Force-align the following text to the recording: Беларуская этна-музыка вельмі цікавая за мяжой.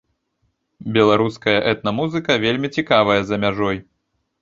Беларуская 0.95 1.55
этна-музыка 1.73 2.41
вельмі 2.47 2.75
цікавая 2.81 3.21
за 3.33 3.45
мяжой. 3.45 3.77